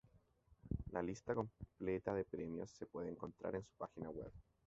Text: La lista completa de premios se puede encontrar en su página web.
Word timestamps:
La 0.93 1.03
lista 1.03 1.35
completa 1.35 2.15
de 2.15 2.25
premios 2.25 2.71
se 2.71 2.87
puede 2.87 3.09
encontrar 3.11 3.53
en 3.53 3.63
su 3.63 3.75
página 3.77 4.09
web. 4.09 4.31